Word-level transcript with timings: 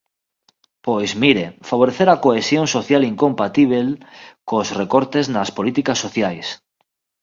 Pois, 0.85 1.09
mire, 1.23 1.45
favorecer 1.69 2.07
a 2.11 2.21
cohesión 2.25 2.65
social 2.75 3.01
incompatíbel 3.11 3.87
cos 4.47 4.67
recortes 4.81 5.25
nas 5.35 5.49
políticas 5.57 6.01
sociais. 6.05 6.47